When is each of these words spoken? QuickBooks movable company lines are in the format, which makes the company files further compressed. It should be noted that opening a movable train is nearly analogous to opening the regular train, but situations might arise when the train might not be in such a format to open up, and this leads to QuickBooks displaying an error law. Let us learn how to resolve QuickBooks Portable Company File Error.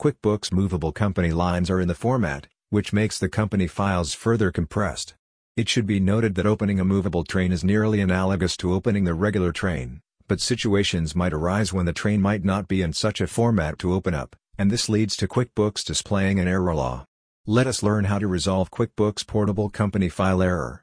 QuickBooks 0.00 0.50
movable 0.50 0.92
company 0.92 1.30
lines 1.30 1.68
are 1.68 1.78
in 1.78 1.86
the 1.86 1.94
format, 1.94 2.46
which 2.70 2.90
makes 2.90 3.18
the 3.18 3.28
company 3.28 3.66
files 3.66 4.14
further 4.14 4.50
compressed. 4.50 5.12
It 5.58 5.68
should 5.68 5.86
be 5.86 6.00
noted 6.00 6.36
that 6.36 6.46
opening 6.46 6.80
a 6.80 6.86
movable 6.86 7.22
train 7.22 7.52
is 7.52 7.62
nearly 7.62 8.00
analogous 8.00 8.56
to 8.58 8.72
opening 8.72 9.04
the 9.04 9.12
regular 9.12 9.52
train, 9.52 10.00
but 10.26 10.40
situations 10.40 11.14
might 11.14 11.34
arise 11.34 11.74
when 11.74 11.84
the 11.84 11.92
train 11.92 12.22
might 12.22 12.44
not 12.44 12.66
be 12.66 12.80
in 12.80 12.94
such 12.94 13.20
a 13.20 13.26
format 13.26 13.78
to 13.80 13.92
open 13.92 14.14
up, 14.14 14.34
and 14.56 14.70
this 14.70 14.88
leads 14.88 15.16
to 15.16 15.28
QuickBooks 15.28 15.84
displaying 15.84 16.40
an 16.40 16.48
error 16.48 16.74
law. 16.74 17.04
Let 17.44 17.66
us 17.66 17.82
learn 17.82 18.04
how 18.04 18.18
to 18.20 18.26
resolve 18.26 18.70
QuickBooks 18.70 19.26
Portable 19.26 19.68
Company 19.68 20.08
File 20.08 20.42
Error. 20.42 20.78